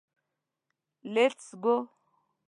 [1.13, 1.75] لېټس ګو.